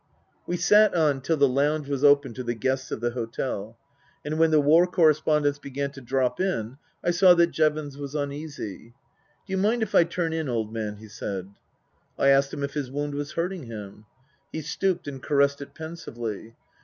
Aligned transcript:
We 0.47 0.57
sat 0.57 0.95
on 0.95 1.21
till 1.21 1.37
the 1.37 1.47
lounge 1.47 1.87
was 1.87 2.03
open 2.03 2.33
to 2.33 2.41
the 2.43 2.55
guests 2.55 2.89
of 2.89 3.01
the 3.01 3.11
hotel. 3.11 3.77
And 4.25 4.39
when 4.39 4.49
the 4.49 4.59
war 4.59 4.87
correspondents 4.87 5.59
began 5.59 5.91
to 5.91 6.01
drop 6.01 6.39
in 6.41 6.79
I 7.03 7.11
saw 7.11 7.35
that 7.35 7.51
Jevons 7.51 7.99
was 7.99 8.15
uneasy." 8.15 8.95
D'you 9.47 9.57
mind 9.57 9.83
if 9.83 9.93
I 9.93 10.03
turn 10.05 10.33
in, 10.33 10.49
old 10.49 10.73
man?" 10.73 10.95
he 10.97 11.07
said. 11.07 11.51
I 12.17 12.29
asked 12.29 12.51
him 12.51 12.63
if 12.63 12.73
his 12.73 12.89
wound 12.89 13.13
was 13.13 13.33
hurting 13.33 13.65
him. 13.65 14.05
He 14.51 14.61
stooped 14.61 15.07
and 15.07 15.21
caressed 15.21 15.61
it 15.61 15.75
pensively. 15.75 16.55